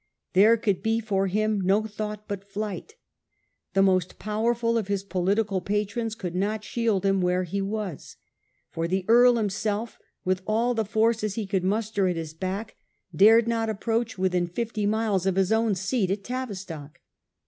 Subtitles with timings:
[0.33, 2.95] There could be for him no thought but flight.
[3.75, 8.15] The most powerful of his political patrons could not shield him where he was;
[8.71, 12.77] for the Earl himself, with all the forces he could muster at his back,
[13.15, 16.99] dared not approach within fifty miles of his own seat at Tavistock.